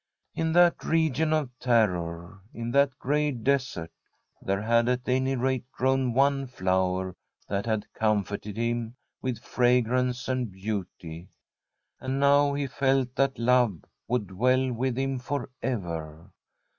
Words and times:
In 0.33 0.53
that 0.53 0.83
region 0.83 1.31
of 1.31 1.51
terror, 1.59 2.39
in 2.55 2.71
that 2.71 2.97
great 2.97 3.43
desert, 3.43 3.91
there 4.41 4.63
had 4.63 4.89
at 4.89 5.07
any 5.07 5.35
rate 5.35 5.71
grown 5.71 6.13
one 6.15 6.47
flower 6.47 7.15
that 7.47 7.67
had 7.67 7.85
comforted 7.93 8.57
him 8.57 8.95
with 9.21 9.37
fragrance 9.43 10.27
and 10.27 10.51
beauty, 10.51 11.29
and 11.99 12.13
trm 12.13 12.17
a 12.17 12.17
StfEDtSH 12.17 12.19
HOMESTEAD 12.19 12.19
now 12.19 12.53
he 12.55 12.65
felt 12.65 13.15
that 13.15 13.37
love 13.37 13.83
would 14.07 14.25
dwell 14.25 14.71
with 14.73 14.97
him 14.97 15.19
for 15.19 15.51
ever. 15.61 16.31